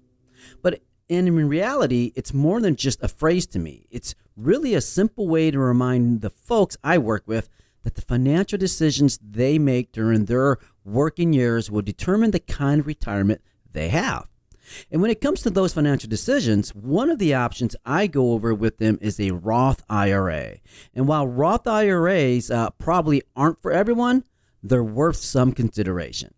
But 0.63 0.81
and 1.11 1.27
in 1.27 1.49
reality, 1.49 2.13
it's 2.15 2.33
more 2.33 2.61
than 2.61 2.77
just 2.77 3.03
a 3.03 3.09
phrase 3.09 3.47
to 3.49 3.59
me. 3.59 3.87
It's 3.91 4.15
really 4.37 4.75
a 4.75 4.81
simple 4.81 5.29
way 5.29 5.51
to 5.51 5.59
remind 5.59 6.21
the 6.21 6.31
folks 6.31 6.77
I 6.85 6.99
work 6.99 7.25
with 7.27 7.49
that 7.83 7.97
the 7.97 8.03
financial 8.03 8.59
decisions 8.59 9.19
they 9.19 9.59
make 9.59 9.91
during 9.91 10.27
their 10.27 10.59
working 10.85 11.33
years 11.33 11.71
will 11.71 11.83
determine 11.83 12.31
the 12.31 12.39
kind 12.39 12.81
of 12.81 12.87
retirement 12.87 13.41
they 13.73 13.89
have. 13.89 14.29
And 14.91 15.03
when 15.03 15.11
it 15.11 15.21
comes 15.21 15.43
to 15.43 15.51
those 15.51 15.73
financial 15.73 16.09
decisions, 16.09 16.75
one 16.75 17.11
of 17.11 17.19
the 17.19 17.35
options 17.35 17.75
I 17.85 18.07
go 18.07 18.33
over 18.33 18.55
with 18.55 18.79
them 18.79 18.97
is 19.01 19.19
a 19.19 19.33
Roth 19.33 19.83
IRA. 19.91 20.59
And 20.95 21.09
while 21.09 21.27
Roth 21.27 21.67
IRAs 21.67 22.53
uh, 22.53 22.71
probably 22.71 23.23
aren't 23.35 23.61
for 23.61 23.73
everyone, 23.73 24.23
they're 24.63 24.85
worth 24.85 25.17
some 25.17 25.53
consideration. 25.53 26.35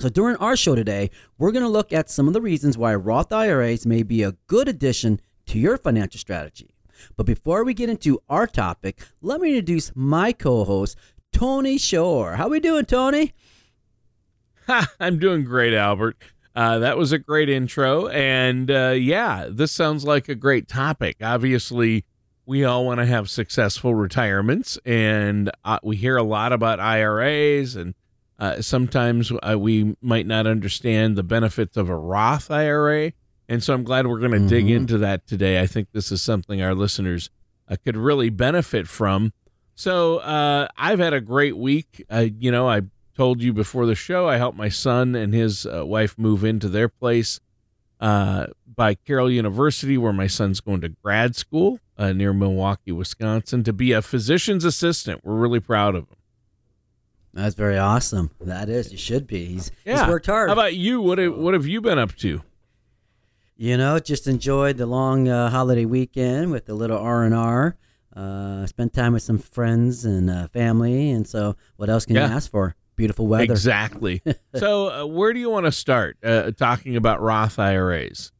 So, 0.00 0.08
during 0.08 0.36
our 0.36 0.56
show 0.56 0.74
today, 0.74 1.10
we're 1.36 1.52
going 1.52 1.62
to 1.62 1.68
look 1.68 1.92
at 1.92 2.08
some 2.08 2.26
of 2.26 2.32
the 2.32 2.40
reasons 2.40 2.78
why 2.78 2.94
Roth 2.94 3.30
IRAs 3.34 3.84
may 3.84 4.02
be 4.02 4.22
a 4.22 4.32
good 4.46 4.66
addition 4.66 5.20
to 5.44 5.58
your 5.58 5.76
financial 5.76 6.18
strategy. 6.18 6.74
But 7.18 7.26
before 7.26 7.64
we 7.64 7.74
get 7.74 7.90
into 7.90 8.18
our 8.26 8.46
topic, 8.46 8.98
let 9.20 9.42
me 9.42 9.50
introduce 9.50 9.92
my 9.94 10.32
co-host, 10.32 10.96
Tony 11.34 11.76
Shore. 11.76 12.36
How 12.36 12.46
are 12.46 12.48
we 12.48 12.60
doing, 12.60 12.86
Tony? 12.86 13.34
Ha, 14.68 14.90
I'm 14.98 15.18
doing 15.18 15.44
great, 15.44 15.74
Albert. 15.74 16.16
Uh, 16.56 16.78
that 16.78 16.96
was 16.96 17.12
a 17.12 17.18
great 17.18 17.50
intro. 17.50 18.08
And 18.08 18.70
uh, 18.70 18.94
yeah, 18.96 19.48
this 19.50 19.70
sounds 19.70 20.04
like 20.04 20.30
a 20.30 20.34
great 20.34 20.66
topic. 20.66 21.18
Obviously, 21.20 22.06
we 22.46 22.64
all 22.64 22.86
want 22.86 23.00
to 23.00 23.06
have 23.06 23.28
successful 23.28 23.94
retirements, 23.94 24.78
and 24.86 25.50
uh, 25.62 25.78
we 25.82 25.96
hear 25.96 26.16
a 26.16 26.22
lot 26.22 26.54
about 26.54 26.80
IRAs, 26.80 27.76
and 27.76 27.94
uh, 28.40 28.60
sometimes 28.60 29.30
uh, 29.48 29.58
we 29.58 29.96
might 30.00 30.26
not 30.26 30.46
understand 30.46 31.16
the 31.16 31.22
benefits 31.22 31.76
of 31.76 31.88
a 31.88 31.96
Roth 31.96 32.50
IRA. 32.50 33.12
And 33.48 33.62
so 33.62 33.74
I'm 33.74 33.84
glad 33.84 34.06
we're 34.06 34.18
going 34.18 34.32
to 34.32 34.38
mm-hmm. 34.38 34.48
dig 34.48 34.70
into 34.70 34.98
that 34.98 35.26
today. 35.26 35.60
I 35.60 35.66
think 35.66 35.88
this 35.92 36.10
is 36.10 36.22
something 36.22 36.62
our 36.62 36.74
listeners 36.74 37.30
uh, 37.68 37.76
could 37.84 37.96
really 37.96 38.30
benefit 38.30 38.88
from. 38.88 39.32
So 39.74 40.20
I've 40.76 40.98
had 40.98 41.14
a 41.14 41.20
great 41.20 41.56
week. 41.56 42.04
you 42.10 42.50
know, 42.50 42.68
I 42.68 42.82
told 43.20 43.42
you 43.42 43.52
before 43.52 43.84
the 43.84 43.94
show, 43.94 44.26
I 44.28 44.38
helped 44.38 44.56
my 44.56 44.70
son 44.70 45.14
and 45.14 45.34
his 45.34 45.66
uh, 45.66 45.84
wife 45.84 46.16
move 46.16 46.42
into 46.42 46.70
their 46.70 46.88
place 46.88 47.38
uh, 48.00 48.46
by 48.74 48.94
Carroll 48.94 49.30
University, 49.30 49.98
where 49.98 50.14
my 50.14 50.26
son's 50.26 50.60
going 50.60 50.80
to 50.80 50.88
grad 50.88 51.36
school 51.36 51.80
uh, 51.98 52.12
near 52.12 52.32
Milwaukee, 52.32 52.92
Wisconsin, 52.92 53.62
to 53.64 53.74
be 53.74 53.92
a 53.92 54.00
physician's 54.00 54.64
assistant. 54.64 55.20
We're 55.22 55.36
really 55.36 55.60
proud 55.60 55.94
of 55.96 56.08
him. 56.08 56.16
That's 57.32 57.54
very 57.54 57.78
awesome. 57.78 58.30
That 58.40 58.68
is, 58.68 58.90
you 58.90 58.98
should 58.98 59.26
be. 59.26 59.44
He's, 59.46 59.70
yeah. 59.84 60.00
he's 60.00 60.08
worked 60.08 60.26
hard. 60.26 60.48
How 60.48 60.54
about 60.54 60.74
you? 60.74 61.00
What 61.00 61.18
have, 61.18 61.36
what 61.36 61.54
have 61.54 61.66
you 61.66 61.80
been 61.80 61.98
up 61.98 62.16
to? 62.16 62.42
You 63.56 63.76
know, 63.76 63.98
just 63.98 64.26
enjoyed 64.26 64.78
the 64.78 64.86
long 64.86 65.28
uh, 65.28 65.50
holiday 65.50 65.84
weekend 65.84 66.50
with 66.50 66.66
the 66.66 66.74
little 66.74 66.98
R 66.98 67.24
and 67.24 67.34
R. 67.34 67.76
Uh, 68.16 68.66
spent 68.66 68.92
time 68.92 69.12
with 69.12 69.22
some 69.22 69.38
friends 69.38 70.04
and 70.04 70.28
uh, 70.28 70.48
family, 70.48 71.10
and 71.10 71.28
so 71.28 71.56
what 71.76 71.88
else 71.88 72.04
can 72.06 72.16
yeah. 72.16 72.26
you 72.26 72.34
ask 72.34 72.50
for? 72.50 72.74
beautiful 73.00 73.26
weather. 73.26 73.44
Exactly. 73.44 74.22
so, 74.54 74.90
uh, 74.90 75.06
where 75.06 75.32
do 75.32 75.40
you 75.40 75.48
want 75.48 75.64
to 75.64 75.72
start 75.72 76.18
uh, 76.22 76.50
talking 76.50 76.96
about 76.96 77.22
Roth 77.22 77.58
IRAs? 77.58 78.30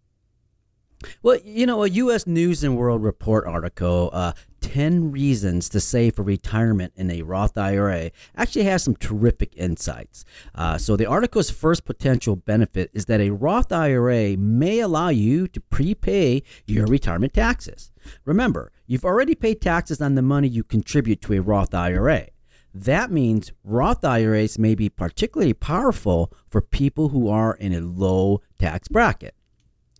Well, 1.22 1.38
you 1.44 1.66
know, 1.66 1.82
a 1.84 1.88
U.S. 1.88 2.26
News 2.26 2.62
and 2.62 2.76
World 2.76 3.02
Report 3.02 3.46
article, 3.46 4.10
uh, 4.12 4.32
10 4.60 5.10
Reasons 5.10 5.68
to 5.70 5.80
Save 5.80 6.16
for 6.16 6.22
Retirement 6.22 6.92
in 6.96 7.10
a 7.10 7.22
Roth 7.22 7.56
IRA, 7.56 8.10
actually 8.36 8.64
has 8.64 8.82
some 8.82 8.96
terrific 8.96 9.56
insights. 9.56 10.24
Uh, 10.54 10.76
so, 10.76 10.96
the 10.96 11.06
article's 11.06 11.50
first 11.50 11.84
potential 11.84 12.36
benefit 12.36 12.90
is 12.92 13.06
that 13.06 13.20
a 13.20 13.30
Roth 13.30 13.72
IRA 13.72 14.36
may 14.36 14.80
allow 14.80 15.08
you 15.08 15.48
to 15.48 15.60
prepay 15.60 16.42
your 16.66 16.86
retirement 16.86 17.32
taxes. 17.32 17.90
Remember, 18.24 18.70
you've 18.86 19.04
already 19.04 19.34
paid 19.34 19.60
taxes 19.60 20.00
on 20.00 20.14
the 20.14 20.22
money 20.22 20.48
you 20.48 20.62
contribute 20.62 21.22
to 21.22 21.34
a 21.34 21.40
Roth 21.40 21.74
IRA. 21.74 22.28
That 22.72 23.10
means 23.10 23.52
Roth 23.64 24.04
IRAs 24.04 24.58
may 24.58 24.74
be 24.74 24.88
particularly 24.88 25.54
powerful 25.54 26.32
for 26.48 26.60
people 26.60 27.08
who 27.08 27.28
are 27.28 27.54
in 27.54 27.72
a 27.72 27.80
low 27.80 28.42
tax 28.58 28.86
bracket. 28.86 29.34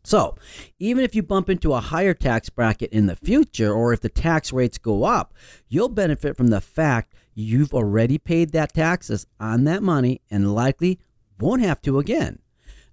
So, 0.02 0.36
even 0.78 1.04
if 1.04 1.14
you 1.14 1.22
bump 1.22 1.50
into 1.50 1.74
a 1.74 1.80
higher 1.80 2.14
tax 2.14 2.48
bracket 2.48 2.90
in 2.90 3.06
the 3.06 3.16
future, 3.16 3.72
or 3.72 3.92
if 3.92 4.00
the 4.00 4.08
tax 4.08 4.52
rates 4.52 4.78
go 4.78 5.04
up, 5.04 5.34
you'll 5.68 5.90
benefit 5.90 6.36
from 6.36 6.48
the 6.48 6.60
fact 6.60 7.14
you've 7.34 7.74
already 7.74 8.18
paid 8.18 8.52
that 8.52 8.72
taxes 8.72 9.26
on 9.38 9.64
that 9.64 9.82
money 9.82 10.22
and 10.30 10.54
likely 10.54 10.98
won't 11.38 11.62
have 11.62 11.82
to 11.82 11.98
again. 11.98 12.38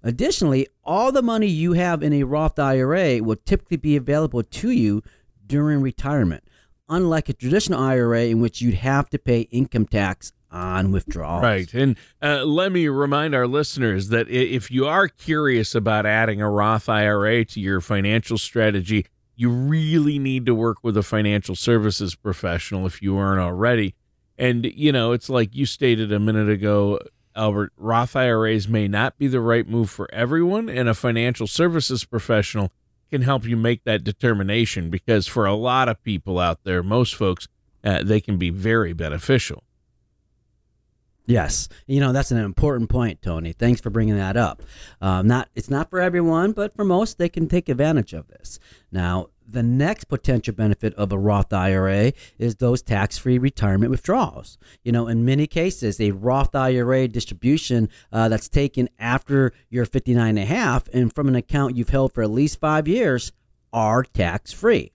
Additionally, 0.02 0.66
all 0.84 1.10
the 1.10 1.22
money 1.22 1.46
you 1.46 1.72
have 1.72 2.02
in 2.02 2.12
a 2.12 2.22
Roth 2.24 2.58
IRA 2.58 3.22
will 3.22 3.36
typically 3.36 3.78
be 3.78 3.96
available 3.96 4.42
to 4.42 4.70
you 4.70 5.02
during 5.46 5.80
retirement 5.80 6.44
unlike 6.88 7.28
a 7.28 7.34
traditional 7.34 7.80
IRA 7.80 8.24
in 8.24 8.40
which 8.40 8.60
you'd 8.60 8.74
have 8.74 9.08
to 9.10 9.18
pay 9.18 9.42
income 9.42 9.86
tax 9.86 10.32
on 10.50 10.92
withdrawals. 10.92 11.42
Right. 11.42 11.72
And 11.74 11.96
uh, 12.22 12.44
let 12.44 12.72
me 12.72 12.88
remind 12.88 13.34
our 13.34 13.46
listeners 13.46 14.08
that 14.08 14.28
if 14.28 14.70
you 14.70 14.86
are 14.86 15.08
curious 15.08 15.74
about 15.74 16.06
adding 16.06 16.40
a 16.40 16.50
Roth 16.50 16.88
IRA 16.88 17.44
to 17.46 17.60
your 17.60 17.80
financial 17.80 18.38
strategy, 18.38 19.06
you 19.36 19.50
really 19.50 20.18
need 20.18 20.46
to 20.46 20.54
work 20.54 20.78
with 20.82 20.96
a 20.96 21.02
financial 21.02 21.54
services 21.54 22.14
professional 22.14 22.86
if 22.86 23.02
you 23.02 23.16
aren't 23.16 23.40
already. 23.40 23.94
And, 24.36 24.64
you 24.64 24.92
know, 24.92 25.12
it's 25.12 25.28
like 25.28 25.54
you 25.54 25.66
stated 25.66 26.12
a 26.12 26.18
minute 26.18 26.48
ago, 26.48 26.98
Albert, 27.36 27.72
Roth 27.76 28.16
IRAs 28.16 28.68
may 28.68 28.88
not 28.88 29.16
be 29.18 29.28
the 29.28 29.40
right 29.40 29.68
move 29.68 29.90
for 29.90 30.12
everyone, 30.12 30.68
and 30.68 30.88
a 30.88 30.94
financial 30.94 31.46
services 31.46 32.04
professional 32.04 32.72
can 33.10 33.22
help 33.22 33.44
you 33.44 33.56
make 33.56 33.84
that 33.84 34.04
determination 34.04 34.90
because 34.90 35.26
for 35.26 35.46
a 35.46 35.54
lot 35.54 35.88
of 35.88 36.02
people 36.02 36.38
out 36.38 36.64
there, 36.64 36.82
most 36.82 37.14
folks, 37.14 37.48
uh, 37.84 38.02
they 38.02 38.20
can 38.20 38.38
be 38.38 38.50
very 38.50 38.92
beneficial. 38.92 39.62
Yes, 41.28 41.68
you 41.86 42.00
know 42.00 42.12
that's 42.12 42.30
an 42.30 42.38
important 42.38 42.88
point, 42.88 43.20
Tony. 43.20 43.52
Thanks 43.52 43.82
for 43.82 43.90
bringing 43.90 44.16
that 44.16 44.38
up. 44.38 44.62
Um, 45.02 45.26
not 45.26 45.50
it's 45.54 45.68
not 45.68 45.90
for 45.90 46.00
everyone, 46.00 46.52
but 46.52 46.74
for 46.74 46.86
most, 46.86 47.18
they 47.18 47.28
can 47.28 47.48
take 47.48 47.68
advantage 47.68 48.14
of 48.14 48.28
this. 48.28 48.58
Now, 48.90 49.28
the 49.46 49.62
next 49.62 50.04
potential 50.04 50.54
benefit 50.54 50.94
of 50.94 51.12
a 51.12 51.18
Roth 51.18 51.52
IRA 51.52 52.14
is 52.38 52.56
those 52.56 52.80
tax-free 52.80 53.36
retirement 53.36 53.90
withdrawals. 53.90 54.56
You 54.84 54.92
know, 54.92 55.06
in 55.06 55.26
many 55.26 55.46
cases, 55.46 56.00
a 56.00 56.12
Roth 56.12 56.54
IRA 56.54 57.06
distribution 57.08 57.90
uh, 58.10 58.30
that's 58.30 58.48
taken 58.48 58.88
after 58.98 59.52
you're 59.68 59.84
59 59.84 60.30
and 60.30 60.38
a 60.38 60.46
half 60.46 60.88
and 60.94 61.14
from 61.14 61.28
an 61.28 61.36
account 61.36 61.76
you've 61.76 61.90
held 61.90 62.14
for 62.14 62.22
at 62.22 62.30
least 62.30 62.58
five 62.58 62.88
years 62.88 63.32
are 63.70 64.02
tax-free. 64.02 64.92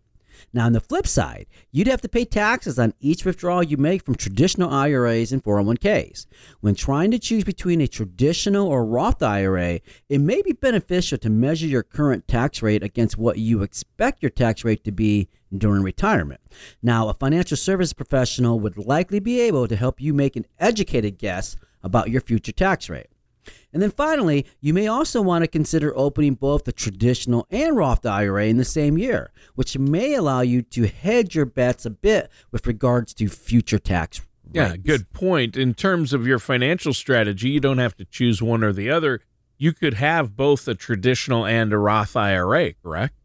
Now, 0.51 0.65
on 0.65 0.73
the 0.73 0.81
flip 0.81 1.07
side, 1.07 1.47
you'd 1.71 1.87
have 1.87 2.01
to 2.01 2.09
pay 2.09 2.25
taxes 2.25 2.79
on 2.79 2.93
each 2.99 3.25
withdrawal 3.25 3.63
you 3.63 3.77
make 3.77 4.03
from 4.03 4.15
traditional 4.15 4.69
IRAs 4.69 5.31
and 5.31 5.43
401ks. 5.43 6.25
When 6.61 6.75
trying 6.75 7.11
to 7.11 7.19
choose 7.19 7.43
between 7.43 7.81
a 7.81 7.87
traditional 7.87 8.67
or 8.67 8.85
Roth 8.85 9.21
IRA, 9.21 9.79
it 10.09 10.19
may 10.19 10.41
be 10.41 10.53
beneficial 10.53 11.17
to 11.19 11.29
measure 11.29 11.67
your 11.67 11.83
current 11.83 12.27
tax 12.27 12.61
rate 12.61 12.83
against 12.83 13.17
what 13.17 13.37
you 13.37 13.61
expect 13.61 14.21
your 14.21 14.29
tax 14.29 14.63
rate 14.63 14.83
to 14.83 14.91
be 14.91 15.29
during 15.55 15.83
retirement. 15.83 16.41
Now, 16.81 17.09
a 17.09 17.13
financial 17.13 17.57
service 17.57 17.93
professional 17.93 18.59
would 18.59 18.77
likely 18.77 19.19
be 19.19 19.39
able 19.41 19.67
to 19.67 19.75
help 19.75 20.01
you 20.01 20.13
make 20.13 20.35
an 20.35 20.45
educated 20.59 21.17
guess 21.17 21.55
about 21.83 22.09
your 22.09 22.21
future 22.21 22.51
tax 22.51 22.89
rate. 22.89 23.07
And 23.73 23.81
then 23.81 23.91
finally, 23.91 24.45
you 24.61 24.73
may 24.73 24.87
also 24.87 25.21
want 25.21 25.43
to 25.43 25.47
consider 25.47 25.91
opening 25.97 26.35
both 26.35 26.63
the 26.65 26.71
traditional 26.71 27.47
and 27.49 27.75
Roth 27.75 28.05
IRA 28.05 28.45
in 28.47 28.57
the 28.57 28.65
same 28.65 28.97
year, 28.97 29.31
which 29.55 29.77
may 29.77 30.13
allow 30.15 30.41
you 30.41 30.61
to 30.61 30.87
hedge 30.87 31.35
your 31.35 31.45
bets 31.45 31.85
a 31.85 31.89
bit 31.89 32.29
with 32.51 32.67
regards 32.67 33.13
to 33.15 33.27
future 33.29 33.79
tax 33.79 34.21
Yeah, 34.51 34.71
rates. 34.71 34.83
good 34.85 35.13
point. 35.13 35.57
In 35.57 35.73
terms 35.73 36.13
of 36.13 36.27
your 36.27 36.39
financial 36.39 36.93
strategy, 36.93 37.49
you 37.49 37.59
don't 37.59 37.79
have 37.79 37.95
to 37.97 38.05
choose 38.05 38.41
one 38.41 38.63
or 38.63 38.71
the 38.73 38.89
other. 38.89 39.21
You 39.57 39.71
could 39.73 39.95
have 39.95 40.35
both 40.35 40.67
a 40.67 40.75
traditional 40.75 41.45
and 41.45 41.71
a 41.73 41.77
Roth 41.77 42.15
IRA, 42.15 42.73
correct? 42.73 43.15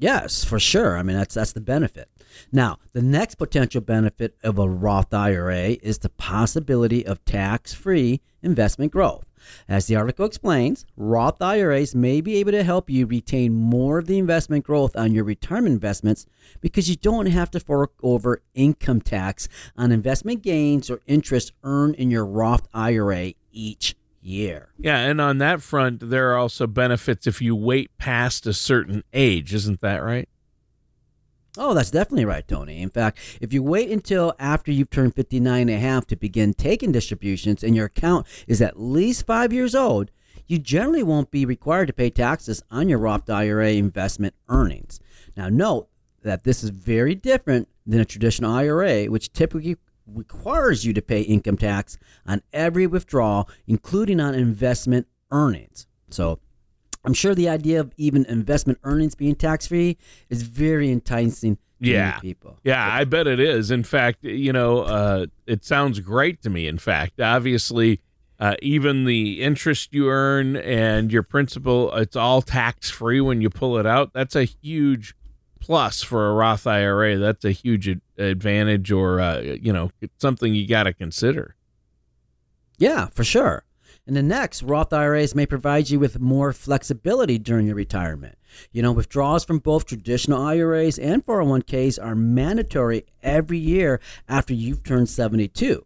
Yes, 0.00 0.44
for 0.44 0.60
sure. 0.60 0.96
I 0.96 1.02
mean, 1.02 1.16
that's 1.16 1.34
that's 1.34 1.52
the 1.52 1.60
benefit. 1.60 2.08
Now, 2.52 2.78
the 2.92 3.02
next 3.02 3.34
potential 3.34 3.80
benefit 3.80 4.36
of 4.44 4.58
a 4.58 4.68
Roth 4.68 5.12
IRA 5.12 5.70
is 5.82 5.98
the 5.98 6.08
possibility 6.10 7.04
of 7.04 7.24
tax-free 7.24 8.20
investment 8.42 8.92
growth. 8.92 9.24
As 9.68 9.86
the 9.86 9.96
article 9.96 10.24
explains, 10.24 10.86
Roth 10.96 11.40
IRAs 11.40 11.94
may 11.94 12.20
be 12.20 12.36
able 12.36 12.52
to 12.52 12.62
help 12.62 12.90
you 12.90 13.06
retain 13.06 13.54
more 13.54 13.98
of 13.98 14.06
the 14.06 14.18
investment 14.18 14.64
growth 14.64 14.96
on 14.96 15.12
your 15.12 15.24
retirement 15.24 15.72
investments 15.72 16.26
because 16.60 16.88
you 16.88 16.96
don't 16.96 17.26
have 17.26 17.50
to 17.52 17.60
fork 17.60 17.92
over 18.02 18.42
income 18.54 19.00
tax 19.00 19.48
on 19.76 19.92
investment 19.92 20.42
gains 20.42 20.90
or 20.90 21.00
interest 21.06 21.52
earned 21.62 21.94
in 21.96 22.10
your 22.10 22.26
Roth 22.26 22.68
IRA 22.74 23.34
each 23.52 23.96
year. 24.20 24.68
Yeah, 24.78 24.98
and 24.98 25.20
on 25.20 25.38
that 25.38 25.62
front, 25.62 26.10
there 26.10 26.32
are 26.32 26.38
also 26.38 26.66
benefits 26.66 27.26
if 27.26 27.40
you 27.40 27.54
wait 27.56 27.96
past 27.98 28.46
a 28.46 28.52
certain 28.52 29.04
age, 29.12 29.54
isn't 29.54 29.80
that 29.80 29.98
right? 29.98 30.28
Oh, 31.60 31.74
that's 31.74 31.90
definitely 31.90 32.24
right, 32.24 32.46
Tony. 32.46 32.80
In 32.80 32.88
fact, 32.88 33.18
if 33.40 33.52
you 33.52 33.64
wait 33.64 33.90
until 33.90 34.32
after 34.38 34.70
you've 34.70 34.90
turned 34.90 35.16
59 35.16 35.62
and 35.62 35.70
a 35.70 35.78
half 35.78 36.06
to 36.06 36.16
begin 36.16 36.54
taking 36.54 36.92
distributions 36.92 37.64
and 37.64 37.74
your 37.74 37.86
account 37.86 38.28
is 38.46 38.62
at 38.62 38.78
least 38.80 39.26
five 39.26 39.52
years 39.52 39.74
old, 39.74 40.12
you 40.46 40.60
generally 40.60 41.02
won't 41.02 41.32
be 41.32 41.44
required 41.44 41.86
to 41.86 41.92
pay 41.92 42.10
taxes 42.10 42.62
on 42.70 42.88
your 42.88 42.98
Roth 42.98 43.28
IRA 43.28 43.72
investment 43.72 44.34
earnings. 44.48 45.00
Now, 45.36 45.48
note 45.48 45.88
that 46.22 46.44
this 46.44 46.62
is 46.62 46.70
very 46.70 47.16
different 47.16 47.68
than 47.84 48.00
a 48.00 48.04
traditional 48.04 48.52
IRA, 48.52 49.06
which 49.06 49.32
typically 49.32 49.76
requires 50.06 50.84
you 50.84 50.92
to 50.92 51.02
pay 51.02 51.22
income 51.22 51.56
tax 51.56 51.98
on 52.24 52.40
every 52.52 52.86
withdrawal, 52.86 53.48
including 53.66 54.20
on 54.20 54.36
investment 54.36 55.08
earnings. 55.32 55.88
So, 56.08 56.38
I'm 57.08 57.14
sure 57.14 57.34
the 57.34 57.48
idea 57.48 57.80
of 57.80 57.90
even 57.96 58.26
investment 58.26 58.78
earnings 58.84 59.14
being 59.14 59.34
tax 59.34 59.66
free 59.68 59.96
is 60.28 60.42
very 60.42 60.90
enticing 60.90 61.56
to 61.56 61.62
Yeah. 61.88 62.18
people. 62.18 62.58
Yeah, 62.64 62.86
I 62.86 63.04
bet 63.04 63.26
it 63.26 63.40
is. 63.40 63.70
In 63.70 63.82
fact, 63.82 64.22
you 64.22 64.52
know, 64.52 64.80
uh, 64.82 65.26
it 65.46 65.64
sounds 65.64 66.00
great 66.00 66.42
to 66.42 66.50
me. 66.50 66.66
In 66.66 66.76
fact, 66.76 67.18
obviously, 67.18 68.02
uh, 68.38 68.56
even 68.60 69.06
the 69.06 69.40
interest 69.40 69.94
you 69.94 70.10
earn 70.10 70.56
and 70.56 71.10
your 71.10 71.22
principal, 71.22 71.94
it's 71.94 72.14
all 72.14 72.42
tax 72.42 72.90
free 72.90 73.22
when 73.22 73.40
you 73.40 73.48
pull 73.48 73.78
it 73.78 73.86
out. 73.86 74.12
That's 74.12 74.36
a 74.36 74.44
huge 74.44 75.14
plus 75.60 76.02
for 76.02 76.28
a 76.28 76.34
Roth 76.34 76.66
IRA. 76.66 77.16
That's 77.16 77.46
a 77.46 77.52
huge 77.52 77.88
ad- 77.88 78.02
advantage, 78.18 78.92
or 78.92 79.18
uh, 79.18 79.40
you 79.40 79.72
know, 79.72 79.92
it's 80.02 80.20
something 80.20 80.54
you 80.54 80.68
got 80.68 80.82
to 80.82 80.92
consider. 80.92 81.54
Yeah, 82.76 83.06
for 83.06 83.24
sure. 83.24 83.64
And 84.08 84.16
the 84.16 84.22
next, 84.22 84.62
Roth 84.62 84.90
IRAs 84.90 85.34
may 85.34 85.44
provide 85.44 85.90
you 85.90 86.00
with 86.00 86.18
more 86.18 86.54
flexibility 86.54 87.36
during 87.36 87.66
your 87.66 87.76
retirement. 87.76 88.38
You 88.72 88.80
know, 88.80 88.90
withdrawals 88.90 89.44
from 89.44 89.58
both 89.58 89.84
traditional 89.84 90.40
IRAs 90.40 90.98
and 90.98 91.22
401ks 91.22 92.02
are 92.02 92.14
mandatory 92.14 93.04
every 93.22 93.58
year 93.58 94.00
after 94.26 94.54
you've 94.54 94.82
turned 94.82 95.10
72. 95.10 95.84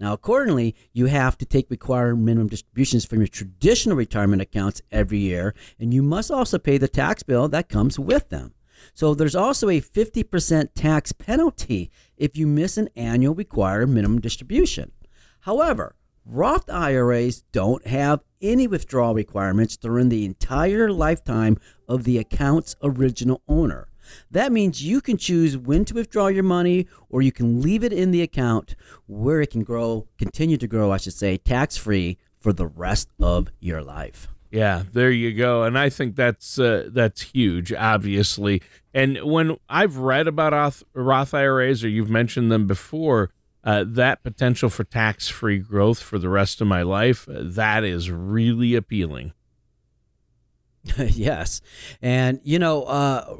Now, 0.00 0.14
accordingly, 0.14 0.76
you 0.94 1.06
have 1.06 1.36
to 1.36 1.44
take 1.44 1.68
required 1.68 2.16
minimum 2.16 2.48
distributions 2.48 3.04
from 3.04 3.18
your 3.18 3.28
traditional 3.28 3.98
retirement 3.98 4.40
accounts 4.40 4.80
every 4.90 5.18
year, 5.18 5.54
and 5.78 5.92
you 5.92 6.02
must 6.02 6.30
also 6.30 6.58
pay 6.58 6.78
the 6.78 6.88
tax 6.88 7.22
bill 7.22 7.48
that 7.48 7.68
comes 7.68 7.98
with 7.98 8.30
them. 8.30 8.54
So, 8.94 9.12
there's 9.14 9.36
also 9.36 9.68
a 9.68 9.82
50% 9.82 10.70
tax 10.74 11.12
penalty 11.12 11.90
if 12.16 12.34
you 12.34 12.46
miss 12.46 12.78
an 12.78 12.88
annual 12.96 13.34
required 13.34 13.90
minimum 13.90 14.22
distribution. 14.22 14.92
However, 15.40 15.96
Roth 16.30 16.68
IRAs 16.68 17.42
don't 17.52 17.86
have 17.86 18.20
any 18.42 18.66
withdrawal 18.66 19.14
requirements 19.14 19.78
during 19.78 20.10
the 20.10 20.26
entire 20.26 20.92
lifetime 20.92 21.56
of 21.88 22.04
the 22.04 22.18
account's 22.18 22.76
original 22.82 23.40
owner. 23.48 23.88
That 24.30 24.52
means 24.52 24.84
you 24.84 25.00
can 25.00 25.16
choose 25.16 25.56
when 25.56 25.86
to 25.86 25.94
withdraw 25.94 26.26
your 26.26 26.42
money 26.42 26.86
or 27.08 27.22
you 27.22 27.32
can 27.32 27.62
leave 27.62 27.82
it 27.82 27.94
in 27.94 28.10
the 28.10 28.20
account 28.20 28.76
where 29.06 29.40
it 29.40 29.50
can 29.50 29.64
grow, 29.64 30.06
continue 30.18 30.58
to 30.58 30.66
grow, 30.66 30.92
I 30.92 30.98
should 30.98 31.14
say, 31.14 31.38
tax 31.38 31.78
free 31.78 32.18
for 32.38 32.52
the 32.52 32.66
rest 32.66 33.08
of 33.18 33.48
your 33.58 33.82
life. 33.82 34.28
Yeah, 34.50 34.82
there 34.92 35.10
you 35.10 35.32
go. 35.32 35.62
And 35.62 35.78
I 35.78 35.88
think 35.88 36.14
that's 36.14 36.58
uh, 36.58 36.90
that's 36.92 37.22
huge, 37.22 37.72
obviously. 37.72 38.60
And 38.92 39.18
when 39.22 39.56
I've 39.68 39.96
read 39.96 40.28
about 40.28 40.52
Roth, 40.52 40.82
Roth 40.92 41.32
IRAs, 41.32 41.84
or 41.84 41.88
you've 41.88 42.10
mentioned 42.10 42.52
them 42.52 42.66
before, 42.66 43.30
uh, 43.68 43.84
that 43.86 44.22
potential 44.22 44.70
for 44.70 44.82
tax-free 44.82 45.58
growth 45.58 46.00
for 46.00 46.18
the 46.18 46.30
rest 46.30 46.62
of 46.62 46.66
my 46.66 46.80
life, 46.80 47.28
uh, 47.28 47.40
that 47.42 47.84
is 47.84 48.10
really 48.10 48.74
appealing. 48.74 49.34
yes. 50.96 51.60
And, 52.00 52.40
you 52.42 52.58
know, 52.58 52.84
uh, 52.84 53.36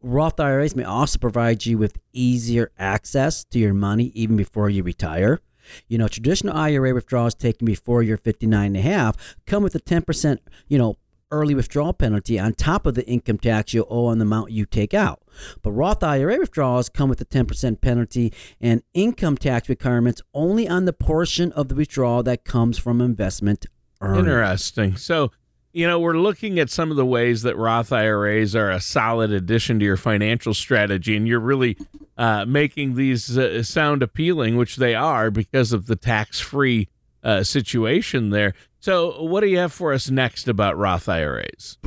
Roth 0.00 0.40
IRAs 0.40 0.74
may 0.74 0.84
also 0.84 1.18
provide 1.18 1.66
you 1.66 1.76
with 1.76 1.98
easier 2.14 2.72
access 2.78 3.44
to 3.44 3.58
your 3.58 3.74
money 3.74 4.12
even 4.14 4.34
before 4.38 4.70
you 4.70 4.82
retire. 4.82 5.42
You 5.88 5.98
know, 5.98 6.08
traditional 6.08 6.56
IRA 6.56 6.94
withdrawals 6.94 7.34
taken 7.34 7.66
before 7.66 8.02
you're 8.02 8.16
59 8.16 8.68
and 8.68 8.76
a 8.78 8.80
half 8.80 9.36
come 9.44 9.62
with 9.62 9.74
a 9.74 9.80
10%, 9.80 10.38
you 10.68 10.78
know, 10.78 10.96
early 11.30 11.54
withdrawal 11.54 11.92
penalty 11.92 12.38
on 12.38 12.54
top 12.54 12.86
of 12.86 12.94
the 12.94 13.06
income 13.06 13.38
tax 13.38 13.74
you 13.74 13.84
owe 13.88 14.06
on 14.06 14.18
the 14.18 14.24
amount 14.24 14.50
you 14.50 14.64
take 14.64 14.94
out. 14.94 15.22
But 15.62 15.72
Roth 15.72 16.02
IRA 16.02 16.38
withdrawals 16.38 16.88
come 16.88 17.08
with 17.08 17.20
a 17.20 17.24
10% 17.24 17.80
penalty 17.80 18.32
and 18.60 18.82
income 18.94 19.36
tax 19.36 19.68
requirements 19.68 20.22
only 20.34 20.68
on 20.68 20.84
the 20.84 20.92
portion 20.92 21.52
of 21.52 21.68
the 21.68 21.74
withdrawal 21.74 22.22
that 22.24 22.44
comes 22.44 22.78
from 22.78 23.00
investment 23.00 23.66
earnings. 24.00 24.26
Interesting. 24.26 24.96
So, 24.96 25.30
you 25.72 25.86
know, 25.86 26.00
we're 26.00 26.16
looking 26.18 26.58
at 26.58 26.70
some 26.70 26.90
of 26.90 26.96
the 26.96 27.04
ways 27.04 27.42
that 27.42 27.56
Roth 27.56 27.92
IRAs 27.92 28.56
are 28.56 28.70
a 28.70 28.80
solid 28.80 29.30
addition 29.30 29.78
to 29.80 29.84
your 29.84 29.98
financial 29.98 30.54
strategy, 30.54 31.16
and 31.16 31.28
you're 31.28 31.40
really 31.40 31.76
uh, 32.16 32.46
making 32.46 32.94
these 32.94 33.36
uh, 33.36 33.62
sound 33.62 34.02
appealing, 34.02 34.56
which 34.56 34.76
they 34.76 34.94
are 34.94 35.30
because 35.30 35.74
of 35.74 35.86
the 35.86 35.96
tax-free 35.96 36.88
uh, 37.22 37.42
situation 37.42 38.30
there. 38.30 38.54
So, 38.80 39.22
what 39.22 39.40
do 39.40 39.46
you 39.46 39.58
have 39.58 39.72
for 39.72 39.92
us 39.92 40.10
next 40.10 40.48
about 40.48 40.76
Roth 40.76 41.08
IRAs? 41.08 41.78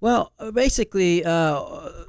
Well, 0.00 0.32
uh, 0.38 0.50
basically, 0.50 1.24
uh, 1.24 2.04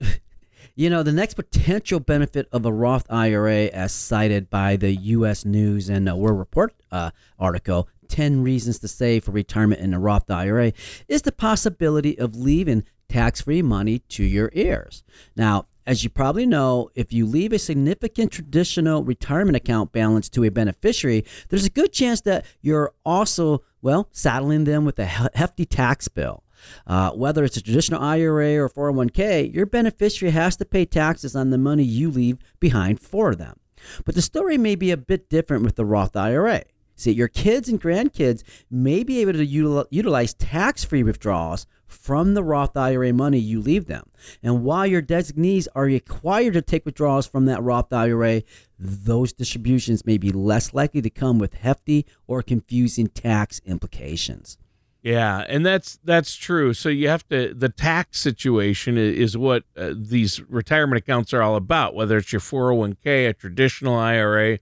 you 0.74 0.88
know, 0.88 1.02
the 1.02 1.12
next 1.12 1.34
potential 1.34 2.00
benefit 2.00 2.48
of 2.50 2.64
a 2.64 2.72
Roth 2.72 3.06
IRA, 3.10 3.66
as 3.66 3.92
cited 3.92 4.48
by 4.48 4.76
the 4.76 4.92
U.S. 4.92 5.44
News 5.44 5.90
and 5.90 6.08
uh, 6.08 6.16
World 6.16 6.38
Report 6.38 6.74
uh, 6.90 7.10
article, 7.38 7.88
10 8.08 8.42
Reasons 8.42 8.78
to 8.78 8.88
Save 8.88 9.24
for 9.24 9.32
Retirement 9.32 9.80
in 9.82 9.92
a 9.92 10.00
Roth 10.00 10.30
IRA, 10.30 10.72
is 11.06 11.22
the 11.22 11.32
possibility 11.32 12.18
of 12.18 12.36
leaving 12.36 12.84
tax 13.08 13.42
free 13.42 13.62
money 13.62 13.98
to 14.08 14.24
your 14.24 14.50
heirs. 14.54 15.04
Now, 15.36 15.66
as 15.86 16.02
you 16.02 16.10
probably 16.10 16.46
know, 16.46 16.90
if 16.94 17.12
you 17.12 17.26
leave 17.26 17.52
a 17.52 17.58
significant 17.58 18.32
traditional 18.32 19.04
retirement 19.04 19.56
account 19.56 19.92
balance 19.92 20.28
to 20.30 20.44
a 20.44 20.50
beneficiary, 20.50 21.24
there's 21.48 21.66
a 21.66 21.70
good 21.70 21.92
chance 21.92 22.20
that 22.22 22.44
you're 22.62 22.92
also, 23.04 23.62
well, 23.82 24.08
saddling 24.12 24.64
them 24.64 24.84
with 24.84 24.98
a 24.98 25.04
hefty 25.04 25.66
tax 25.66 26.08
bill. 26.08 26.42
Uh, 26.86 27.10
whether 27.10 27.44
it's 27.44 27.58
a 27.58 27.62
traditional 27.62 28.02
IRA 28.02 28.56
or 28.56 28.70
401k, 28.70 29.54
your 29.54 29.66
beneficiary 29.66 30.32
has 30.32 30.56
to 30.56 30.64
pay 30.64 30.86
taxes 30.86 31.36
on 31.36 31.50
the 31.50 31.58
money 31.58 31.84
you 31.84 32.10
leave 32.10 32.38
behind 32.58 33.00
for 33.00 33.34
them. 33.34 33.60
But 34.06 34.14
the 34.14 34.22
story 34.22 34.56
may 34.56 34.74
be 34.74 34.90
a 34.90 34.96
bit 34.96 35.28
different 35.28 35.64
with 35.64 35.76
the 35.76 35.84
Roth 35.84 36.16
IRA. 36.16 36.62
See, 36.96 37.10
your 37.10 37.28
kids 37.28 37.68
and 37.68 37.80
grandkids 37.80 38.44
may 38.70 39.02
be 39.02 39.20
able 39.20 39.32
to 39.32 39.46
util- 39.46 39.86
utilize 39.90 40.32
tax 40.32 40.84
free 40.84 41.02
withdrawals 41.02 41.66
from 41.86 42.34
the 42.34 42.42
Roth 42.42 42.76
IRA 42.76 43.12
money 43.12 43.38
you 43.38 43.60
leave 43.60 43.86
them. 43.86 44.10
And 44.42 44.64
while 44.64 44.86
your 44.86 45.02
designees 45.02 45.68
are 45.74 45.84
required 45.84 46.54
to 46.54 46.62
take 46.62 46.84
withdrawals 46.84 47.26
from 47.26 47.46
that 47.46 47.62
Roth 47.62 47.92
IRA, 47.92 48.42
those 48.78 49.32
distributions 49.32 50.04
may 50.04 50.18
be 50.18 50.32
less 50.32 50.74
likely 50.74 51.02
to 51.02 51.10
come 51.10 51.38
with 51.38 51.54
hefty 51.54 52.06
or 52.26 52.42
confusing 52.42 53.08
tax 53.08 53.60
implications. 53.64 54.58
Yeah, 55.04 55.44
and 55.46 55.66
that's 55.66 55.98
that's 56.02 56.34
true. 56.34 56.72
So 56.72 56.88
you 56.88 57.08
have 57.08 57.28
to 57.28 57.52
the 57.52 57.68
tax 57.68 58.18
situation 58.18 58.96
is 58.96 59.36
what 59.36 59.64
uh, 59.76 59.92
these 59.94 60.40
retirement 60.48 60.96
accounts 60.96 61.34
are 61.34 61.42
all 61.42 61.56
about. 61.56 61.94
Whether 61.94 62.16
it's 62.16 62.32
your 62.32 62.40
four 62.40 62.68
hundred 62.68 62.78
one 62.78 62.96
k, 63.04 63.26
a 63.26 63.34
traditional 63.34 63.96
IRA, 63.96 64.60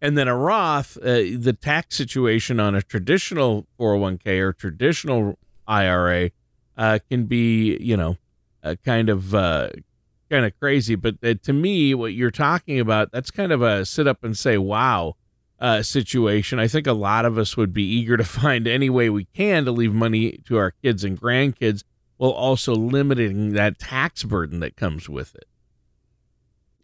and 0.00 0.16
then 0.16 0.28
a 0.28 0.36
Roth, 0.36 0.96
uh, 0.96 1.36
the 1.36 1.54
tax 1.60 1.94
situation 1.94 2.58
on 2.58 2.74
a 2.74 2.80
traditional 2.80 3.66
four 3.76 3.90
hundred 3.90 4.00
one 4.00 4.18
k 4.18 4.40
or 4.40 4.54
traditional 4.54 5.38
IRA 5.68 6.30
uh, 6.76 6.98
can 7.08 7.24
be, 7.24 7.76
you 7.80 7.96
know, 7.96 8.16
uh, 8.62 8.76
kind 8.84 9.08
of 9.08 9.34
uh, 9.34 9.70
kind 10.30 10.44
of 10.44 10.58
crazy. 10.58 10.94
But 10.94 11.16
uh, 11.22 11.34
to 11.42 11.52
me, 11.52 11.94
what 11.94 12.12
you're 12.14 12.30
talking 12.30 12.80
about, 12.80 13.12
that's 13.12 13.30
kind 13.30 13.52
of 13.52 13.62
a 13.62 13.84
sit 13.84 14.06
up 14.06 14.24
and 14.24 14.36
say, 14.36 14.58
"Wow." 14.58 15.16
uh, 15.62 15.80
situation. 15.80 16.58
I 16.58 16.66
think 16.66 16.88
a 16.88 16.92
lot 16.92 17.24
of 17.24 17.38
us 17.38 17.56
would 17.56 17.72
be 17.72 17.84
eager 17.84 18.16
to 18.16 18.24
find 18.42 18.66
any 18.66 18.90
way 18.90 19.08
we 19.08 19.24
can 19.26 19.64
to 19.64 19.70
leave 19.70 19.94
money 19.94 20.42
to 20.46 20.58
our 20.58 20.72
kids 20.82 21.04
and 21.04 21.18
grandkids 21.18 21.84
while 22.16 22.32
also 22.32 22.74
limiting 22.74 23.52
that 23.52 23.78
tax 23.78 24.24
burden 24.24 24.60
that 24.60 24.76
comes 24.76 25.08
with 25.08 25.34
it. 25.36 25.46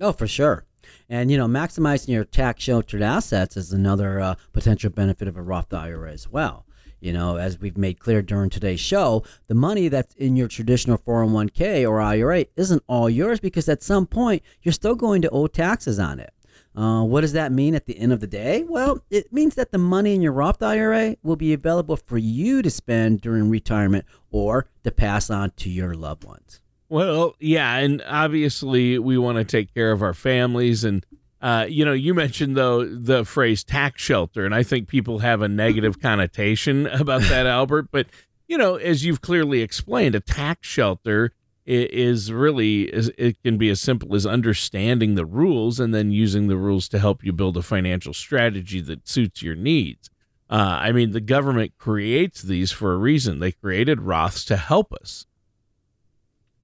Oh, 0.01 0.13
for 0.13 0.29
sure. 0.29 0.65
And, 1.09 1.31
you 1.31 1.37
know, 1.37 1.49
maximizing 1.49 2.09
your 2.09 2.25
tax 2.25 2.63
sheltered 2.63 3.03
assets 3.03 3.57
is 3.57 3.73
another 3.73 4.21
uh, 4.21 4.35
potential 4.53 4.91
benefit 4.91 5.27
of 5.27 5.37
a 5.37 5.43
Roth 5.43 5.75
IRA 5.75 6.13
as 6.13 6.29
well. 6.29 6.65
You 7.01 7.13
know, 7.13 7.37
as 7.37 7.61
we've 7.61 7.79
made 7.79 8.01
clear 8.01 8.23
during 8.23 8.51
today's 8.51 8.81
show, 8.81 9.25
the 9.47 9.55
money 9.55 9.89
that's 9.89 10.15
in 10.17 10.37
your 10.37 10.49
traditional 10.49 10.99
401k 10.99 11.89
or 11.89 12.01
IRA 12.01 12.47
isn't 12.57 12.83
all 12.89 13.09
yours 13.09 13.41
because 13.41 13.69
at 13.69 13.83
some 13.83 14.07
point 14.07 14.43
you're 14.63 14.73
still 14.73 14.97
going 14.97 15.23
to 15.23 15.31
owe 15.31 15.47
taxes 15.47 15.99
on 15.99 16.19
it. 16.19 16.33
Uh, 16.75 17.03
what 17.03 17.23
does 17.23 17.33
that 17.33 17.51
mean 17.51 17.75
at 17.75 17.87
the 17.87 17.99
end 17.99 18.13
of 18.13 18.21
the 18.21 18.27
day? 18.27 18.65
Well, 18.69 19.03
it 19.11 19.33
means 19.33 19.57
that 19.57 19.73
the 19.73 19.79
money 19.79 20.15
in 20.15 20.23
your 20.23 20.33
Roth 20.33 20.63
IRA 20.63 21.17
will 21.23 21.37
be 21.37 21.53
available 21.53 21.97
for 21.97 22.19
you 22.19 22.63
to 22.63 22.71
spend 22.71 23.21
during 23.21 23.49
retirement 23.51 24.05
or 24.31 24.69
to 24.85 24.91
pass 24.91 25.29
on 25.29 25.51
to 25.57 25.71
your 25.71 25.95
loved 25.95 26.25
ones. 26.25 26.61
Well, 26.89 27.35
yeah, 27.41 27.77
and 27.77 28.03
obviously 28.07 28.99
we 28.99 29.19
want 29.19 29.39
to 29.39 29.45
take 29.45 29.75
care 29.75 29.93
of 29.93 30.03
our 30.03 30.15
families 30.15 30.85
and 30.85 31.05
uh, 31.41 31.67
you 31.69 31.85
know, 31.85 31.93
you 31.93 32.15
mentioned 32.15 32.57
though 32.57 32.85
the 32.85 33.25
phrase 33.25 33.63
tax 33.63 34.03
shelter, 34.03 34.45
and 34.45 34.55
I 34.55 34.63
think 34.63 34.89
people 34.89 35.21
have 35.21 35.43
a 35.43 35.49
negative 35.49 36.01
connotation 36.03 36.87
about 36.87 37.23
that, 37.23 37.47
Albert. 37.47 37.89
But 37.91 38.07
you 38.49 38.59
know, 38.59 38.77
as 38.77 39.05
you've 39.05 39.21
clearly 39.21 39.63
explained, 39.63 40.15
a 40.15 40.21
tax 40.21 40.67
shelter 40.67 41.33
is 41.71 42.33
really 42.33 42.85
is, 42.85 43.13
it 43.19 43.41
can 43.43 43.59
be 43.59 43.69
as 43.69 43.79
simple 43.79 44.15
as 44.15 44.25
understanding 44.25 45.15
the 45.15 45.27
rules 45.27 45.79
and 45.79 45.95
then 45.95 46.11
using 46.11 46.49
the 46.49 46.57
rules 46.57 46.89
to 46.89 46.99
help 46.99 47.23
you 47.23 47.31
build 47.31 47.59
a 47.59 47.63
financial 47.63 48.15
strategy 48.15 48.81
that 48.81 49.07
suits 49.07 49.43
your 49.43 49.55
needs. 49.55 50.09
Uh, 50.49 50.79
I 50.81 50.93
mean, 50.93 51.11
the 51.11 51.21
government 51.21 51.73
creates 51.77 52.41
these 52.41 52.73
for 52.73 52.95
a 52.95 52.97
reason. 52.97 53.39
They 53.39 53.53
created 53.53 53.99
Roths 53.99 54.47
to 54.47 54.57
help 54.57 54.95
us. 54.95 55.27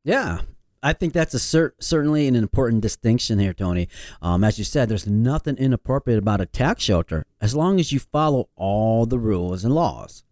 Yeah, 0.04 0.40
I 0.84 0.92
think 0.92 1.14
that's 1.14 1.32
a 1.32 1.38
cer- 1.38 1.74
certainly 1.80 2.28
an 2.28 2.36
important 2.36 2.82
distinction 2.82 3.38
here, 3.38 3.54
Tony. 3.54 3.88
Um, 4.20 4.44
as 4.44 4.58
you 4.58 4.64
said, 4.64 4.90
there's 4.90 5.06
nothing 5.06 5.56
inappropriate 5.56 6.18
about 6.18 6.42
a 6.42 6.46
tax 6.46 6.82
shelter 6.82 7.24
as 7.40 7.54
long 7.54 7.80
as 7.80 7.90
you 7.90 7.98
follow 7.98 8.50
all 8.54 9.06
the 9.06 9.18
rules 9.18 9.64
and 9.64 9.74
laws. 9.74 10.24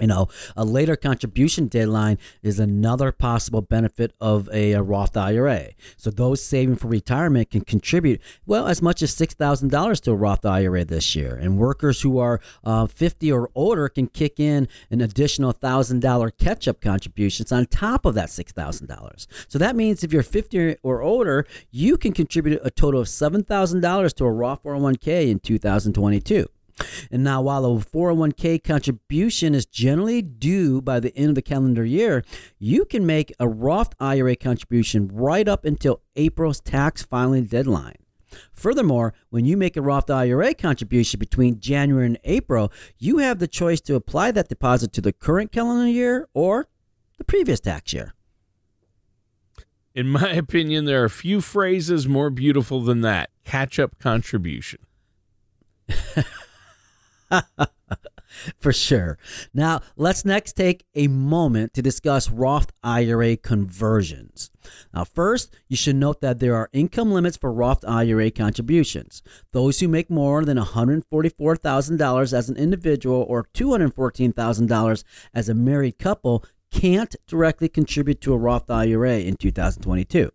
You 0.00 0.06
know, 0.06 0.28
a 0.56 0.64
later 0.64 0.96
contribution 0.96 1.66
deadline 1.66 2.18
is 2.42 2.60
another 2.60 3.10
possible 3.12 3.60
benefit 3.62 4.12
of 4.20 4.48
a, 4.52 4.72
a 4.72 4.82
Roth 4.82 5.16
IRA. 5.16 5.70
So 5.96 6.10
those 6.10 6.44
saving 6.44 6.76
for 6.76 6.88
retirement 6.88 7.50
can 7.50 7.62
contribute 7.62 8.20
well 8.46 8.66
as 8.68 8.80
much 8.80 9.02
as 9.02 9.12
six 9.12 9.34
thousand 9.34 9.70
dollars 9.70 10.00
to 10.02 10.12
a 10.12 10.14
Roth 10.14 10.44
IRA 10.44 10.84
this 10.84 11.16
year, 11.16 11.34
and 11.34 11.58
workers 11.58 12.00
who 12.00 12.18
are 12.18 12.40
uh, 12.64 12.86
fifty 12.86 13.32
or 13.32 13.50
older 13.54 13.88
can 13.88 14.06
kick 14.06 14.38
in 14.38 14.68
an 14.90 15.00
additional 15.00 15.52
thousand 15.52 16.00
dollar 16.00 16.30
catch-up 16.30 16.80
contributions 16.80 17.50
on 17.52 17.66
top 17.66 18.04
of 18.04 18.14
that 18.14 18.30
six 18.30 18.52
thousand 18.52 18.86
dollars. 18.86 19.26
So 19.48 19.58
that 19.58 19.76
means 19.76 20.04
if 20.04 20.12
you're 20.12 20.22
fifty 20.22 20.76
or 20.82 21.02
older, 21.02 21.46
you 21.70 21.96
can 21.96 22.12
contribute 22.12 22.60
a 22.62 22.70
total 22.70 23.00
of 23.00 23.08
seven 23.08 23.42
thousand 23.42 23.80
dollars 23.80 24.12
to 24.14 24.24
a 24.24 24.30
Roth 24.30 24.62
401k 24.62 25.30
in 25.30 25.40
2022. 25.40 26.48
And 27.10 27.24
now, 27.24 27.42
while 27.42 27.64
a 27.64 27.68
401k 27.78 28.62
contribution 28.62 29.54
is 29.54 29.66
generally 29.66 30.22
due 30.22 30.80
by 30.80 31.00
the 31.00 31.16
end 31.16 31.30
of 31.30 31.34
the 31.34 31.42
calendar 31.42 31.84
year, 31.84 32.24
you 32.58 32.84
can 32.84 33.06
make 33.06 33.32
a 33.38 33.48
Roth 33.48 33.94
IRA 34.00 34.36
contribution 34.36 35.08
right 35.12 35.48
up 35.48 35.64
until 35.64 36.02
April's 36.16 36.60
tax 36.60 37.02
filing 37.02 37.44
deadline. 37.44 37.96
Furthermore, 38.52 39.14
when 39.30 39.44
you 39.44 39.56
make 39.56 39.76
a 39.76 39.82
Roth 39.82 40.10
IRA 40.10 40.54
contribution 40.54 41.18
between 41.18 41.60
January 41.60 42.06
and 42.06 42.18
April, 42.24 42.72
you 42.98 43.18
have 43.18 43.38
the 43.38 43.48
choice 43.48 43.80
to 43.82 43.94
apply 43.94 44.32
that 44.32 44.48
deposit 44.48 44.92
to 44.94 45.00
the 45.00 45.12
current 45.12 45.52
calendar 45.52 45.88
year 45.88 46.28
or 46.34 46.68
the 47.16 47.24
previous 47.24 47.60
tax 47.60 47.92
year. 47.92 48.14
In 49.94 50.08
my 50.08 50.30
opinion, 50.30 50.84
there 50.84 51.02
are 51.02 51.08
few 51.08 51.40
phrases 51.40 52.06
more 52.06 52.30
beautiful 52.30 52.82
than 52.82 53.00
that 53.00 53.30
catch 53.44 53.78
up 53.78 53.98
contribution. 53.98 54.80
For 58.58 58.72
sure. 58.72 59.18
Now, 59.54 59.80
let's 59.96 60.24
next 60.24 60.54
take 60.54 60.84
a 60.94 61.08
moment 61.08 61.74
to 61.74 61.82
discuss 61.82 62.30
Roth 62.30 62.70
IRA 62.82 63.36
conversions. 63.36 64.50
Now, 64.92 65.04
first, 65.04 65.54
you 65.68 65.76
should 65.76 65.96
note 65.96 66.20
that 66.20 66.38
there 66.38 66.54
are 66.54 66.68
income 66.72 67.10
limits 67.10 67.36
for 67.36 67.52
Roth 67.52 67.84
IRA 67.86 68.30
contributions. 68.30 69.22
Those 69.52 69.80
who 69.80 69.88
make 69.88 70.10
more 70.10 70.44
than 70.44 70.58
$144,000 70.58 72.32
as 72.32 72.48
an 72.48 72.56
individual 72.56 73.24
or 73.28 73.44
$214,000 73.54 75.04
as 75.34 75.48
a 75.48 75.54
married 75.54 75.98
couple 75.98 76.44
can't 76.70 77.16
directly 77.26 77.68
contribute 77.68 78.20
to 78.20 78.34
a 78.34 78.38
Roth 78.38 78.70
IRA 78.70 79.20
in 79.20 79.36
2022. 79.36 80.30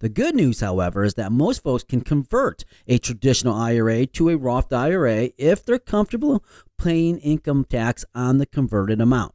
The 0.00 0.08
good 0.08 0.34
news, 0.34 0.60
however, 0.60 1.04
is 1.04 1.14
that 1.14 1.32
most 1.32 1.62
folks 1.62 1.84
can 1.84 2.00
convert 2.00 2.64
a 2.86 2.98
traditional 2.98 3.54
IRA 3.54 4.06
to 4.06 4.30
a 4.30 4.36
Roth 4.36 4.72
IRA 4.72 5.30
if 5.38 5.64
they're 5.64 5.78
comfortable 5.78 6.44
paying 6.78 7.18
income 7.18 7.64
tax 7.64 8.04
on 8.14 8.38
the 8.38 8.46
converted 8.46 9.00
amount. 9.00 9.34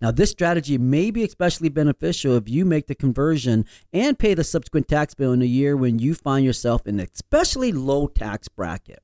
Now, 0.00 0.10
this 0.10 0.30
strategy 0.30 0.78
may 0.78 1.10
be 1.10 1.24
especially 1.24 1.68
beneficial 1.68 2.36
if 2.36 2.48
you 2.48 2.64
make 2.64 2.86
the 2.86 2.94
conversion 2.94 3.64
and 3.92 4.18
pay 4.18 4.34
the 4.34 4.44
subsequent 4.44 4.88
tax 4.88 5.14
bill 5.14 5.32
in 5.32 5.42
a 5.42 5.46
year 5.46 5.76
when 5.76 5.98
you 5.98 6.14
find 6.14 6.44
yourself 6.44 6.86
in 6.86 6.98
an 6.98 7.08
especially 7.12 7.72
low 7.72 8.06
tax 8.06 8.48
bracket. 8.48 9.02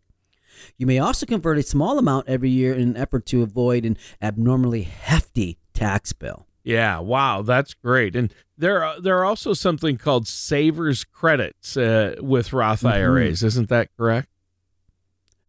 You 0.76 0.86
may 0.86 0.98
also 0.98 1.26
convert 1.26 1.58
a 1.58 1.62
small 1.62 1.98
amount 1.98 2.28
every 2.28 2.50
year 2.50 2.74
in 2.74 2.90
an 2.90 2.96
effort 2.96 3.26
to 3.26 3.42
avoid 3.42 3.84
an 3.84 3.98
abnormally 4.22 4.82
hefty 4.82 5.58
tax 5.74 6.12
bill. 6.12 6.46
Yeah, 6.64 6.98
wow, 7.00 7.42
that's 7.42 7.74
great. 7.74 8.16
And 8.16 8.32
there 8.56 8.82
are, 8.82 9.00
there 9.00 9.18
are 9.18 9.24
also 9.24 9.52
something 9.52 9.98
called 9.98 10.26
savers 10.26 11.04
credits 11.04 11.76
uh, 11.76 12.16
with 12.20 12.52
Roth 12.52 12.84
IRAs, 12.84 13.42
isn't 13.42 13.68
that 13.68 13.88
correct? 13.96 14.28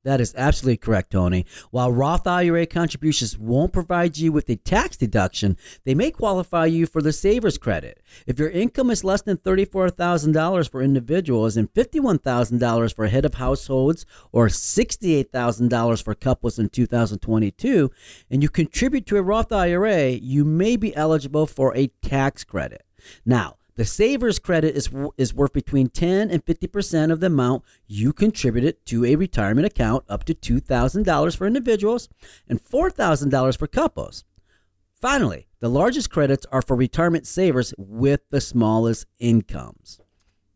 That 0.06 0.22
is 0.22 0.36
absolutely 0.38 0.78
correct, 0.78 1.12
Tony. 1.12 1.48
While 1.72 1.92
Roth 1.92 2.28
IRA 2.28 2.68
contributions 2.68 3.40
won't 3.40 3.74
provide 3.74 4.20
you 4.20 4.32
with 4.32 4.48
a 4.50 4.56
tax 4.56 4.96
deduction, 4.98 5.58
they 5.84 5.96
may 5.96 6.12
qualify 6.12 6.68
you 6.68 6.86
for 6.86 7.02
the 7.02 7.12
Savers 7.12 7.58
Credit. 7.58 8.00
If 8.28 8.38
your 8.38 8.52
income 8.52 8.92
is 8.92 9.04
less 9.04 9.24
than 9.24 9.38
$34,000 9.38 10.70
for 10.70 10.84
individuals 10.84 11.58
and 11.58 11.74
$51,000 11.74 12.96
for 12.96 13.08
head 13.08 13.26
of 13.26 13.34
households 13.34 14.06
or 14.32 14.46
$68,000 14.46 16.04
for 16.04 16.14
couples 16.14 16.60
in 16.60 16.70
2022, 16.70 17.90
and 18.30 18.44
you 18.44 18.50
contribute 18.50 19.08
to 19.08 19.18
a 19.18 19.24
Roth 19.24 19.52
IRA, 19.52 20.10
you 20.10 20.46
may 20.46 20.76
be 20.76 20.96
eligible 20.96 21.48
for 21.48 21.76
a 21.76 21.88
tax 22.04 22.44
credit. 22.44 22.86
Now, 23.26 23.58
the 23.76 23.86
savers 23.86 24.40
credit 24.40 24.76
is, 24.76 24.90
is 25.18 25.34
worth 25.34 25.54
between 25.54 25.90
10 25.90 26.30
and 26.30 26.46
50% 26.46 27.12
of 27.12 27.20
the 27.20 27.28
amount 27.28 27.64
you 27.88 28.14
contributed 28.14 28.86
to 28.86 29.06
a 29.06 29.16
retirement 29.16 29.68
account, 29.68 30.06
up 30.08 30.24
to 30.26 30.34
$2,000 30.34 31.38
for 31.38 31.46
individuals 31.46 32.10
and 32.48 32.64
$4,000 32.64 33.58
for 33.58 33.68
couples. 33.68 34.24
Finally, 34.94 35.48
the 35.60 35.70
largest 35.70 36.10
credits 36.10 36.46
are 36.52 36.62
for 36.62 36.76
retirement 36.76 37.28
savers 37.28 37.74
with 37.78 38.22
the 38.30 38.42
smallest 38.42 39.06
incomes. 39.20 40.00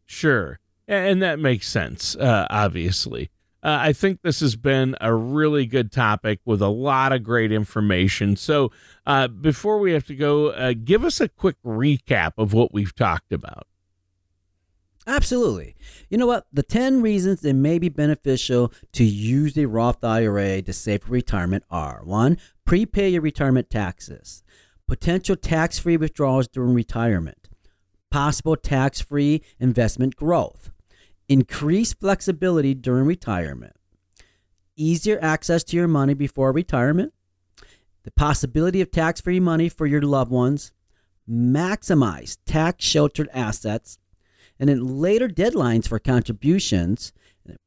Sure. 0.05 0.59
And 0.87 1.21
that 1.21 1.39
makes 1.39 1.67
sense, 1.67 2.15
uh, 2.15 2.47
obviously. 2.49 3.29
Uh, 3.61 3.77
I 3.81 3.93
think 3.93 4.21
this 4.21 4.39
has 4.39 4.55
been 4.55 4.95
a 5.01 5.13
really 5.13 5.65
good 5.65 5.91
topic 5.91 6.39
with 6.45 6.61
a 6.61 6.69
lot 6.69 7.11
of 7.11 7.23
great 7.23 7.51
information. 7.51 8.35
So, 8.37 8.71
uh, 9.05 9.27
before 9.27 9.79
we 9.79 9.91
have 9.91 10.05
to 10.05 10.15
go, 10.15 10.47
uh, 10.49 10.73
give 10.81 11.03
us 11.03 11.19
a 11.19 11.27
quick 11.27 11.57
recap 11.65 12.33
of 12.37 12.53
what 12.53 12.73
we've 12.73 12.95
talked 12.95 13.33
about. 13.33 13.67
Absolutely. 15.09 15.75
You 16.09 16.19
know 16.19 16.27
what? 16.27 16.45
The 16.53 16.63
10 16.63 17.01
reasons 17.01 17.43
it 17.43 17.53
may 17.53 17.79
be 17.79 17.89
beneficial 17.89 18.71
to 18.93 19.03
use 19.03 19.57
a 19.57 19.65
Roth 19.65 20.03
IRA 20.03 20.61
to 20.61 20.71
save 20.71 21.03
for 21.03 21.11
retirement 21.11 21.63
are 21.71 22.01
one, 22.03 22.37
prepay 22.63 23.09
your 23.09 23.21
retirement 23.23 23.71
taxes, 23.71 24.43
potential 24.87 25.35
tax 25.35 25.79
free 25.79 25.97
withdrawals 25.97 26.47
during 26.47 26.75
retirement, 26.75 27.49
possible 28.11 28.55
tax 28.55 29.01
free 29.01 29.41
investment 29.59 30.15
growth, 30.15 30.69
increased 31.29 31.99
flexibility 31.99 32.73
during 32.73 33.05
retirement, 33.05 33.73
easier 34.75 35.19
access 35.21 35.63
to 35.63 35.77
your 35.77 35.87
money 35.87 36.13
before 36.13 36.51
retirement, 36.51 37.13
the 38.03 38.11
possibility 38.11 38.81
of 38.81 38.91
tax 38.91 39.21
free 39.21 39.39
money 39.39 39.69
for 39.69 39.85
your 39.85 40.01
loved 40.01 40.31
ones, 40.31 40.73
maximize 41.29 42.37
tax 42.45 42.83
sheltered 42.83 43.29
assets, 43.33 43.99
and 44.59 44.67
then 44.67 44.99
later 44.99 45.27
deadlines 45.27 45.87
for 45.87 45.99
contributions, 45.99 47.13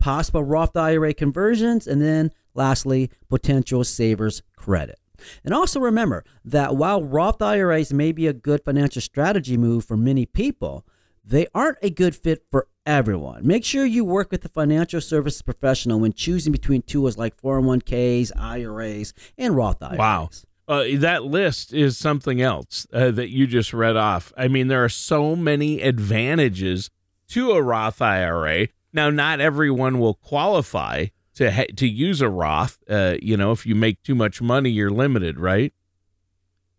possible 0.00 0.42
Roth 0.42 0.76
IRA 0.76 1.14
conversions, 1.14 1.86
and 1.86 2.02
then 2.02 2.30
lastly, 2.54 3.10
potential 3.28 3.84
savers 3.84 4.42
credit. 4.56 4.98
And 5.44 5.54
also 5.54 5.78
remember 5.80 6.24
that 6.44 6.74
while 6.76 7.02
Roth 7.02 7.40
IRAs 7.40 7.92
may 7.92 8.12
be 8.12 8.26
a 8.26 8.32
good 8.32 8.64
financial 8.64 9.00
strategy 9.00 9.56
move 9.56 9.84
for 9.84 9.96
many 9.96 10.26
people, 10.26 10.84
they 11.24 11.46
aren't 11.54 11.78
a 11.82 11.90
good 11.90 12.16
fit 12.16 12.44
for 12.50 12.68
everyone. 12.84 13.46
Make 13.46 13.64
sure 13.64 13.86
you 13.86 14.04
work 14.04 14.30
with 14.30 14.44
a 14.44 14.48
financial 14.48 15.00
services 15.00 15.42
professional 15.42 16.00
when 16.00 16.12
choosing 16.12 16.52
between 16.52 16.82
tools 16.82 17.16
like 17.16 17.40
401ks, 17.40 18.32
IRAs, 18.36 19.14
and 19.38 19.56
Roth 19.56 19.82
IRAs. 19.82 19.98
Wow. 19.98 20.30
Uh, 20.68 20.84
that 20.94 21.24
list 21.24 21.72
is 21.72 21.98
something 21.98 22.40
else 22.40 22.86
uh, 22.92 23.10
that 23.10 23.30
you 23.30 23.46
just 23.46 23.72
read 23.72 23.96
off. 23.96 24.32
I 24.36 24.48
mean, 24.48 24.68
there 24.68 24.84
are 24.84 24.88
so 24.88 25.36
many 25.36 25.80
advantages 25.80 26.90
to 27.28 27.52
a 27.52 27.62
Roth 27.62 28.00
IRA. 28.00 28.68
Now, 28.92 29.10
not 29.10 29.40
everyone 29.40 29.98
will 29.98 30.14
qualify 30.14 31.06
to 31.34 31.50
ha- 31.50 31.72
to 31.76 31.88
use 31.88 32.20
a 32.20 32.28
Roth. 32.28 32.78
Uh, 32.88 33.16
you 33.20 33.36
know, 33.36 33.52
if 33.52 33.66
you 33.66 33.74
make 33.74 34.02
too 34.02 34.14
much 34.14 34.40
money, 34.40 34.70
you're 34.70 34.90
limited, 34.90 35.38
right? 35.38 35.72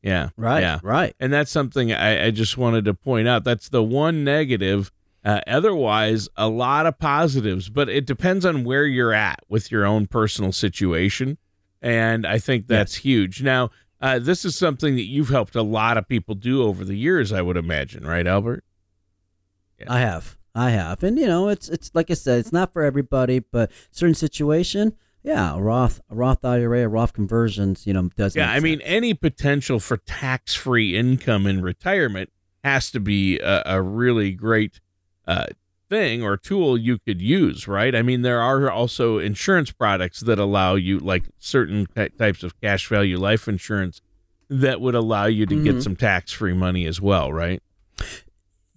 Yeah. 0.03 0.29
Right. 0.35 0.59
Yeah. 0.59 0.79
Right. 0.83 1.15
And 1.19 1.31
that's 1.31 1.49
something 1.49 1.93
I, 1.93 2.25
I 2.25 2.31
just 2.31 2.57
wanted 2.57 2.85
to 2.85 2.93
point 2.93 3.27
out. 3.27 3.43
That's 3.43 3.69
the 3.69 3.81
one 3.81 4.23
negative. 4.23 4.91
Uh, 5.25 5.39
otherwise, 5.47 6.27
a 6.35 6.49
lot 6.49 6.85
of 6.85 6.99
positives, 6.99 7.69
but 7.69 7.87
it 7.87 8.05
depends 8.05 8.45
on 8.45 8.65
where 8.65 8.85
you're 8.85 9.13
at 9.13 9.39
with 9.47 9.71
your 9.71 9.85
own 9.85 10.05
personal 10.05 10.51
situation. 10.51 11.37
And 11.81 12.27
I 12.27 12.37
think 12.37 12.67
that's 12.67 12.97
yes. 12.97 13.03
huge. 13.03 13.41
Now, 13.41 13.69
uh, 14.01 14.19
this 14.19 14.43
is 14.43 14.57
something 14.57 14.95
that 14.95 15.05
you've 15.05 15.29
helped 15.29 15.55
a 15.55 15.61
lot 15.61 15.97
of 15.97 16.09
people 16.09 16.35
do 16.35 16.63
over 16.63 16.83
the 16.83 16.97
years, 16.97 17.31
I 17.31 17.41
would 17.41 17.55
imagine, 17.55 18.05
right, 18.05 18.27
Albert? 18.27 18.65
Yeah. 19.79 19.93
I 19.93 19.99
have. 19.99 20.37
I 20.53 20.71
have. 20.71 21.03
And, 21.03 21.17
you 21.17 21.25
know, 21.25 21.47
it's, 21.47 21.69
it's 21.69 21.89
like 21.93 22.11
I 22.11 22.15
said, 22.15 22.39
it's 22.39 22.51
not 22.51 22.73
for 22.73 22.83
everybody, 22.83 23.39
but 23.39 23.71
certain 23.91 24.15
situation, 24.15 24.97
yeah, 25.23 25.55
a 25.55 25.61
Roth, 25.61 26.01
Roth 26.09 26.43
IRA, 26.43 26.87
Roth 26.87 27.13
conversions, 27.13 27.87
you 27.87 27.93
know, 27.93 28.09
does. 28.15 28.35
Yeah, 28.35 28.49
I 28.49 28.55
sense. 28.55 28.63
mean, 28.63 28.81
any 28.81 29.13
potential 29.13 29.79
for 29.79 29.97
tax-free 29.97 30.95
income 30.97 31.47
in 31.47 31.61
retirement 31.61 32.29
has 32.63 32.91
to 32.91 32.99
be 32.99 33.39
a, 33.39 33.63
a 33.65 33.81
really 33.81 34.33
great 34.33 34.81
uh, 35.25 35.47
thing 35.89 36.23
or 36.23 36.35
tool 36.35 36.77
you 36.77 36.99
could 36.99 37.21
use, 37.21 37.67
right? 37.67 37.95
I 37.95 38.01
mean, 38.01 38.21
there 38.21 38.41
are 38.41 38.69
also 38.69 39.17
insurance 39.17 39.71
products 39.71 40.19
that 40.21 40.39
allow 40.39 40.75
you, 40.75 40.99
like 40.99 41.23
certain 41.39 41.87
types 42.17 42.43
of 42.43 42.59
cash 42.59 42.87
value 42.87 43.17
life 43.17 43.47
insurance, 43.47 44.01
that 44.49 44.81
would 44.81 44.95
allow 44.95 45.25
you 45.25 45.45
to 45.45 45.55
mm-hmm. 45.55 45.63
get 45.63 45.83
some 45.83 45.95
tax-free 45.95 46.53
money 46.53 46.85
as 46.85 46.99
well, 46.99 47.31
right? 47.31 47.61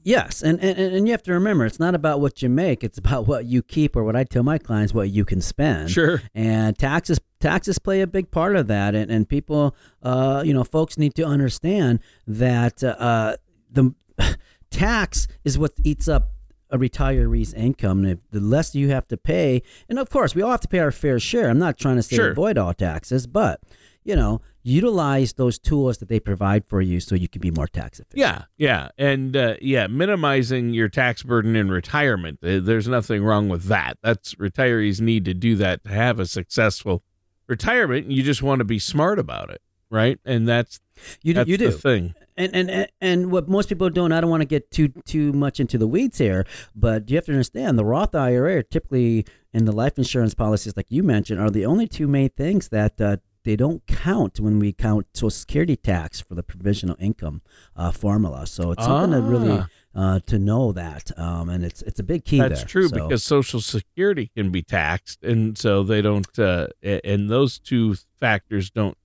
Yes, 0.06 0.40
and, 0.40 0.60
and 0.60 0.78
and 0.78 1.08
you 1.08 1.10
have 1.12 1.24
to 1.24 1.32
remember, 1.32 1.66
it's 1.66 1.80
not 1.80 1.96
about 1.96 2.20
what 2.20 2.40
you 2.40 2.48
make; 2.48 2.84
it's 2.84 2.96
about 2.96 3.26
what 3.26 3.46
you 3.46 3.60
keep, 3.60 3.96
or 3.96 4.04
what 4.04 4.14
I 4.14 4.22
tell 4.22 4.44
my 4.44 4.56
clients, 4.56 4.94
what 4.94 5.10
you 5.10 5.24
can 5.24 5.40
spend. 5.40 5.90
Sure. 5.90 6.22
And 6.32 6.78
taxes 6.78 7.18
taxes 7.40 7.80
play 7.80 8.02
a 8.02 8.06
big 8.06 8.30
part 8.30 8.54
of 8.54 8.68
that, 8.68 8.94
and 8.94 9.10
and 9.10 9.28
people, 9.28 9.74
uh, 10.04 10.44
you 10.46 10.54
know, 10.54 10.62
folks 10.62 10.96
need 10.96 11.16
to 11.16 11.24
understand 11.24 11.98
that 12.24 12.84
uh, 12.84 13.36
the 13.68 13.96
tax 14.70 15.26
is 15.42 15.58
what 15.58 15.72
eats 15.82 16.06
up 16.06 16.30
a 16.70 16.78
retiree's 16.78 17.52
income. 17.52 18.04
And 18.04 18.20
the 18.30 18.38
less 18.38 18.76
you 18.76 18.90
have 18.90 19.08
to 19.08 19.16
pay, 19.16 19.60
and 19.88 19.98
of 19.98 20.08
course, 20.08 20.36
we 20.36 20.42
all 20.42 20.52
have 20.52 20.60
to 20.60 20.68
pay 20.68 20.78
our 20.78 20.92
fair 20.92 21.18
share. 21.18 21.50
I'm 21.50 21.58
not 21.58 21.78
trying 21.78 21.96
to 21.96 22.02
say 22.04 22.14
sure. 22.14 22.30
avoid 22.30 22.58
all 22.58 22.74
taxes, 22.74 23.26
but 23.26 23.60
you 24.06 24.14
know, 24.14 24.40
utilize 24.62 25.32
those 25.32 25.58
tools 25.58 25.98
that 25.98 26.08
they 26.08 26.20
provide 26.20 26.64
for 26.64 26.80
you 26.80 27.00
so 27.00 27.16
you 27.16 27.28
can 27.28 27.40
be 27.40 27.50
more 27.50 27.66
tax 27.66 27.98
efficient. 27.98 28.18
Yeah, 28.18 28.44
yeah. 28.56 28.88
And 28.96 29.36
uh, 29.36 29.56
yeah, 29.60 29.88
minimizing 29.88 30.72
your 30.72 30.88
tax 30.88 31.24
burden 31.24 31.56
in 31.56 31.70
retirement. 31.70 32.38
There's 32.40 32.86
nothing 32.86 33.24
wrong 33.24 33.48
with 33.48 33.64
that. 33.64 33.98
That's 34.02 34.36
retirees 34.36 35.00
need 35.00 35.24
to 35.24 35.34
do 35.34 35.56
that 35.56 35.82
to 35.84 35.90
have 35.90 36.20
a 36.20 36.26
successful 36.26 37.02
retirement. 37.48 38.10
You 38.10 38.22
just 38.22 38.42
want 38.42 38.60
to 38.60 38.64
be 38.64 38.78
smart 38.78 39.18
about 39.18 39.50
it, 39.50 39.60
right? 39.90 40.20
And 40.24 40.46
that's 40.46 40.80
you 41.22 41.34
do, 41.34 41.40
that's 41.40 41.50
you 41.50 41.58
do. 41.58 41.70
the 41.70 41.78
thing. 41.78 42.14
And, 42.36 42.54
and 42.54 42.88
and 43.00 43.32
what 43.32 43.48
most 43.48 43.68
people 43.68 43.90
don't, 43.90 44.12
I 44.12 44.20
don't 44.20 44.30
want 44.30 44.42
to 44.42 44.46
get 44.46 44.70
too 44.70 44.88
too 45.04 45.32
much 45.32 45.58
into 45.58 45.78
the 45.78 45.88
weeds 45.88 46.18
here, 46.18 46.46
but 46.76 47.10
you 47.10 47.16
have 47.16 47.24
to 47.24 47.32
understand 47.32 47.76
the 47.78 47.84
Roth 47.84 48.14
IRA 48.14 48.62
typically 48.62 49.26
in 49.52 49.64
the 49.64 49.72
life 49.72 49.96
insurance 49.96 50.34
policies, 50.34 50.76
like 50.76 50.90
you 50.90 51.02
mentioned, 51.02 51.40
are 51.40 51.50
the 51.50 51.64
only 51.64 51.88
two 51.88 52.06
main 52.06 52.28
things 52.28 52.68
that 52.68 53.00
uh, 53.00 53.16
they 53.46 53.54
don't 53.54 53.86
count 53.86 54.40
when 54.40 54.58
we 54.58 54.72
count 54.72 55.06
Social 55.14 55.30
Security 55.30 55.76
tax 55.76 56.20
for 56.20 56.34
the 56.34 56.42
provisional 56.42 56.96
income 56.98 57.42
uh, 57.76 57.92
formula. 57.92 58.44
So 58.44 58.72
it's 58.72 58.84
something 58.84 59.14
ah. 59.14 59.20
to 59.20 59.22
really 59.22 59.64
uh, 59.94 60.18
to 60.26 60.38
know 60.38 60.72
that, 60.72 61.16
um, 61.16 61.48
and 61.48 61.64
it's 61.64 61.80
it's 61.82 62.00
a 62.00 62.02
big 62.02 62.24
key. 62.24 62.40
That's 62.40 62.62
there. 62.62 62.68
true 62.68 62.88
so, 62.88 62.96
because 62.96 63.22
Social 63.22 63.60
Security 63.60 64.32
can 64.36 64.50
be 64.50 64.62
taxed, 64.62 65.22
and 65.22 65.56
so 65.56 65.84
they 65.84 66.02
don't. 66.02 66.36
Uh, 66.36 66.66
and 66.82 67.30
those 67.30 67.60
two 67.60 67.94
factors 68.18 68.68
don't 68.68 68.98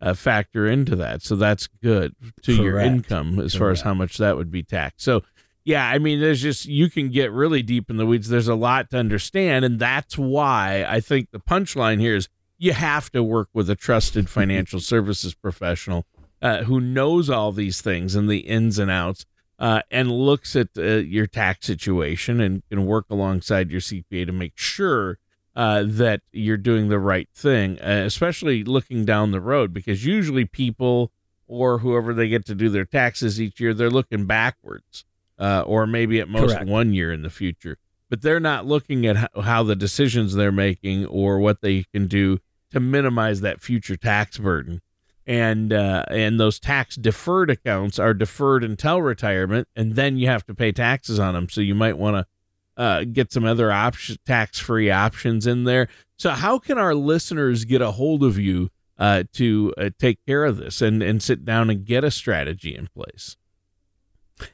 uh, 0.00 0.12
factor 0.12 0.66
into 0.66 0.96
that. 0.96 1.22
So 1.22 1.36
that's 1.36 1.68
good 1.68 2.16
to 2.42 2.56
Correct. 2.56 2.64
your 2.64 2.80
income 2.80 3.38
as 3.38 3.52
Correct. 3.52 3.58
far 3.58 3.70
as 3.70 3.80
how 3.82 3.94
much 3.94 4.18
that 4.18 4.36
would 4.36 4.50
be 4.50 4.62
taxed. 4.62 5.02
So. 5.02 5.22
Yeah, 5.64 5.86
I 5.86 5.98
mean, 5.98 6.18
there's 6.18 6.40
just, 6.40 6.64
you 6.64 6.88
can 6.88 7.10
get 7.10 7.30
really 7.30 7.62
deep 7.62 7.90
in 7.90 7.98
the 7.98 8.06
weeds. 8.06 8.30
There's 8.30 8.48
a 8.48 8.54
lot 8.54 8.88
to 8.88 8.96
understand. 8.96 9.66
And 9.66 9.78
that's 9.78 10.16
why 10.16 10.86
I 10.88 11.00
think 11.00 11.30
the 11.30 11.40
punchline 11.40 12.00
here 12.00 12.16
is 12.16 12.30
you 12.58 12.72
have 12.72 13.10
to 13.10 13.22
work 13.22 13.48
with 13.52 13.70
a 13.70 13.76
trusted 13.76 14.28
financial 14.28 14.80
services 14.80 15.34
professional 15.34 16.04
uh, 16.42 16.64
who 16.64 16.80
knows 16.80 17.30
all 17.30 17.52
these 17.52 17.80
things 17.80 18.14
and 18.14 18.28
the 18.28 18.38
ins 18.38 18.78
and 18.78 18.90
outs 18.90 19.24
uh, 19.58 19.80
and 19.90 20.10
looks 20.10 20.54
at 20.54 20.68
uh, 20.76 20.82
your 20.82 21.26
tax 21.26 21.66
situation 21.66 22.40
and 22.40 22.62
can 22.68 22.86
work 22.86 23.06
alongside 23.10 23.70
your 23.70 23.80
CPA 23.80 24.26
to 24.26 24.32
make 24.32 24.56
sure 24.56 25.18
uh, 25.56 25.82
that 25.84 26.20
you're 26.30 26.56
doing 26.56 26.88
the 26.88 26.98
right 26.98 27.28
thing, 27.34 27.80
uh, 27.80 28.02
especially 28.06 28.62
looking 28.62 29.04
down 29.04 29.32
the 29.32 29.40
road, 29.40 29.72
because 29.72 30.04
usually 30.04 30.44
people 30.44 31.10
or 31.48 31.78
whoever 31.78 32.14
they 32.14 32.28
get 32.28 32.46
to 32.46 32.54
do 32.54 32.68
their 32.68 32.84
taxes 32.84 33.40
each 33.40 33.58
year, 33.58 33.74
they're 33.74 33.90
looking 33.90 34.26
backwards 34.26 35.04
uh, 35.38 35.62
or 35.66 35.86
maybe 35.86 36.20
at 36.20 36.28
most 36.28 36.52
Correct. 36.52 36.68
one 36.68 36.92
year 36.92 37.12
in 37.12 37.22
the 37.22 37.30
future. 37.30 37.76
But 38.10 38.22
they're 38.22 38.40
not 38.40 38.66
looking 38.66 39.06
at 39.06 39.16
how, 39.16 39.40
how 39.40 39.62
the 39.64 39.76
decisions 39.76 40.34
they're 40.34 40.52
making 40.52 41.06
or 41.06 41.38
what 41.38 41.60
they 41.60 41.84
can 41.92 42.06
do 42.06 42.38
to 42.70 42.80
minimize 42.80 43.40
that 43.40 43.60
future 43.60 43.96
tax 43.96 44.38
burden. 44.38 44.80
And 45.26 45.74
uh, 45.74 46.04
and 46.10 46.40
those 46.40 46.58
tax 46.58 46.96
deferred 46.96 47.50
accounts 47.50 47.98
are 47.98 48.14
deferred 48.14 48.64
until 48.64 49.02
retirement, 49.02 49.68
and 49.76 49.94
then 49.94 50.16
you 50.16 50.26
have 50.26 50.46
to 50.46 50.54
pay 50.54 50.72
taxes 50.72 51.18
on 51.18 51.34
them. 51.34 51.50
So 51.50 51.60
you 51.60 51.74
might 51.74 51.98
want 51.98 52.16
to 52.16 52.82
uh, 52.82 53.04
get 53.04 53.30
some 53.30 53.44
other 53.44 53.70
option, 53.70 54.16
tax 54.24 54.58
free 54.58 54.90
options 54.90 55.46
in 55.46 55.64
there. 55.64 55.88
So 56.16 56.30
how 56.30 56.58
can 56.58 56.78
our 56.78 56.94
listeners 56.94 57.66
get 57.66 57.82
a 57.82 57.90
hold 57.90 58.24
of 58.24 58.38
you 58.38 58.70
uh, 58.96 59.24
to 59.34 59.74
uh, 59.76 59.90
take 59.98 60.24
care 60.24 60.44
of 60.46 60.56
this 60.56 60.80
and 60.80 61.02
and 61.02 61.22
sit 61.22 61.44
down 61.44 61.68
and 61.68 61.84
get 61.84 62.04
a 62.04 62.10
strategy 62.10 62.74
in 62.74 62.86
place? 62.86 63.36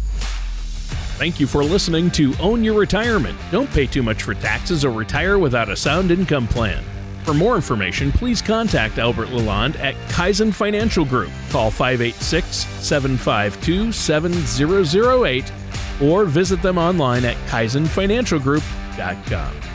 Thank 1.18 1.40
you 1.40 1.48
for 1.48 1.64
listening 1.64 2.12
to 2.12 2.36
Own 2.40 2.64
Your 2.64 2.78
Retirement. 2.78 3.38
Don't 3.50 3.70
pay 3.72 3.88
too 3.88 4.04
much 4.04 4.22
for 4.22 4.36
taxes 4.36 4.86
or 4.86 4.92
retire 4.92 5.40
without 5.40 5.70
a 5.70 5.76
sound 5.76 6.12
income 6.12 6.48
plan. 6.48 6.84
For 7.24 7.34
more 7.34 7.56
information, 7.56 8.12
please 8.12 8.40
contact 8.40 9.00
Albert 9.00 9.30
Lalonde 9.30 9.80
at 9.80 9.96
Kaizen 10.10 10.54
Financial 10.54 11.06
Group. 11.06 11.32
Call 11.50 11.72
586 11.72 12.68
752 12.86 13.92
7008 13.92 15.52
or 16.02 16.26
visit 16.26 16.62
them 16.62 16.78
online 16.78 17.26
at 17.26 17.36
kaizenfinancialgroup.com. 17.48 19.75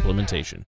implementation. 0.00 0.64